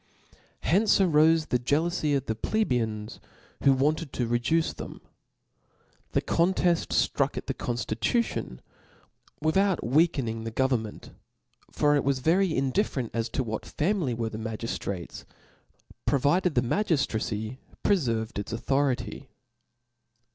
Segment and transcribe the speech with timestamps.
[0.61, 3.19] Hence arofe the jealoufy of the Plebeians,
[3.63, 4.99] who wanted to reduce them.
[6.13, 8.61] The conteft ftruck at the conftitution
[9.41, 11.11] with out weakening the government;
[11.69, 15.23] for it was very indifferentof what family were the magiftrates,
[16.07, 19.29] pro vided the magiftracy prcferved its authority.